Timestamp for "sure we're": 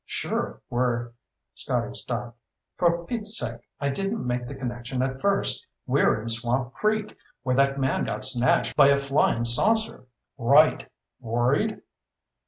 0.07-1.11